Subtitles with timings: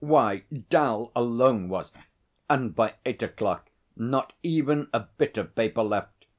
[0.03, 1.91] Why, 'Dal alone was....
[2.49, 6.25] And by eight o'clock not even a bit of paper left!